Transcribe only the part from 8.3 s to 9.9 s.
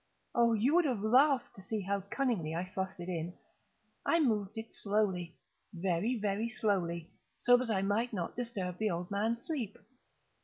disturb the old man's sleep.